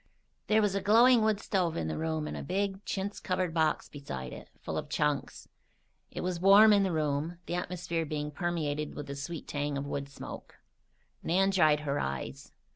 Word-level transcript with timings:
There 0.47 0.63
was 0.63 0.73
a 0.73 0.81
glowing 0.81 1.21
wood 1.21 1.39
stove 1.39 1.77
in 1.77 1.87
the 1.87 1.95
room 1.95 2.27
and 2.27 2.35
a 2.35 2.41
big, 2.41 2.83
chintz 2.85 3.19
covered 3.19 3.53
box 3.53 3.87
beside 3.87 4.33
it, 4.33 4.49
full 4.59 4.75
of 4.75 4.89
"chunks." 4.89 5.47
It 6.09 6.21
was 6.21 6.39
warm 6.39 6.73
in 6.73 6.81
the 6.81 6.91
room, 6.91 7.37
the 7.45 7.53
atmosphere 7.53 8.03
being 8.03 8.31
permeated 8.31 8.95
with 8.95 9.05
the 9.05 9.15
sweet 9.15 9.47
tang 9.47 9.77
of 9.77 9.85
wood 9.85 10.09
smoke. 10.09 10.55
Nan 11.21 11.51
dried 11.51 11.81
her 11.81 11.99
eyes. 11.99 12.51